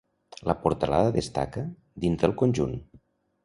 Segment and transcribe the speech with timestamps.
[0.51, 1.67] La portalada destaca,
[2.07, 2.77] dins del conjunt.